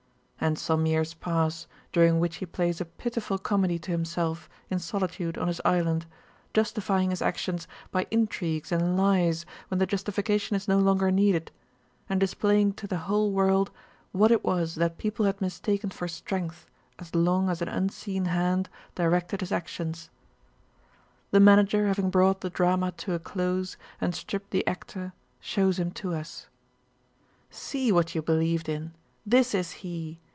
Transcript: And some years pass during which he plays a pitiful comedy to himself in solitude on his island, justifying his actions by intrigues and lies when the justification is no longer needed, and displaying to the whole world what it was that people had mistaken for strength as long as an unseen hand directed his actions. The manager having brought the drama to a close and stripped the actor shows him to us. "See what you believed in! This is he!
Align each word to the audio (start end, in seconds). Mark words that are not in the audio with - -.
And 0.43 0.57
some 0.57 0.87
years 0.87 1.13
pass 1.13 1.67
during 1.93 2.19
which 2.19 2.37
he 2.37 2.47
plays 2.47 2.81
a 2.81 2.85
pitiful 2.85 3.37
comedy 3.37 3.77
to 3.77 3.91
himself 3.91 4.49
in 4.71 4.79
solitude 4.79 5.37
on 5.37 5.47
his 5.47 5.61
island, 5.63 6.07
justifying 6.51 7.11
his 7.11 7.21
actions 7.21 7.67
by 7.91 8.07
intrigues 8.09 8.71
and 8.71 8.97
lies 8.97 9.45
when 9.67 9.77
the 9.77 9.85
justification 9.85 10.55
is 10.55 10.67
no 10.67 10.79
longer 10.79 11.11
needed, 11.11 11.51
and 12.09 12.19
displaying 12.19 12.73
to 12.73 12.87
the 12.87 12.97
whole 13.05 13.31
world 13.31 13.69
what 14.13 14.31
it 14.31 14.43
was 14.43 14.73
that 14.73 14.97
people 14.97 15.27
had 15.27 15.39
mistaken 15.41 15.91
for 15.91 16.07
strength 16.07 16.65
as 16.97 17.13
long 17.13 17.47
as 17.47 17.61
an 17.61 17.69
unseen 17.69 18.25
hand 18.25 18.67
directed 18.95 19.41
his 19.41 19.51
actions. 19.51 20.09
The 21.29 21.39
manager 21.39 21.85
having 21.85 22.09
brought 22.09 22.41
the 22.41 22.49
drama 22.49 22.93
to 22.93 23.13
a 23.13 23.19
close 23.19 23.77
and 24.01 24.15
stripped 24.15 24.49
the 24.49 24.65
actor 24.65 25.13
shows 25.39 25.77
him 25.77 25.91
to 26.01 26.15
us. 26.15 26.47
"See 27.51 27.91
what 27.91 28.15
you 28.15 28.23
believed 28.23 28.67
in! 28.67 28.95
This 29.23 29.53
is 29.53 29.69
he! 29.85 30.19